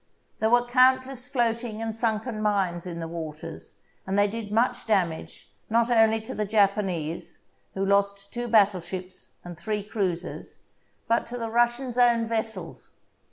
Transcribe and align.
There 0.39 0.49
THE 0.49 0.55
BOOK 0.55 0.63
OF 0.63 0.71
FAMOUS 0.71 0.89
SIEGES 0.89 0.93
were 0.97 1.01
countless 1.05 1.27
floating 1.27 1.81
and 1.83 1.95
sunken 1.95 2.41
mines 2.41 2.87
in 2.87 2.99
the 2.99 3.07
waters, 3.07 3.75
and 4.07 4.17
they 4.17 4.27
did 4.27 4.51
much 4.51 4.87
damage, 4.87 5.51
not 5.69 5.91
only 5.91 6.19
to 6.21 6.33
the 6.33 6.43
Japanese, 6.43 7.41
who 7.75 7.85
lost 7.85 8.33
two 8.33 8.47
battleships 8.47 9.33
and 9.43 9.55
three 9.55 9.83
cruis 9.83 10.25
ers, 10.25 10.57
but 11.07 11.27
to 11.27 11.37
the 11.37 11.51
Russians' 11.51 11.99
own 11.99 12.25
vessels. 12.25 12.89